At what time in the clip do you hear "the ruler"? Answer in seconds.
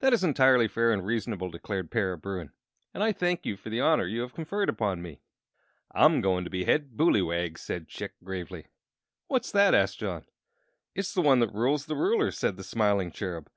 11.86-12.30